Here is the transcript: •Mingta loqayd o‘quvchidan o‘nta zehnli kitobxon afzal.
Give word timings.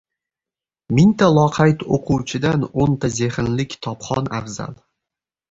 •Mingta 0.99 1.27
loqayd 1.35 1.83
o‘quvchidan 1.97 2.65
o‘nta 2.87 3.11
zehnli 3.19 3.67
kitobxon 3.75 4.33
afzal. 4.41 4.75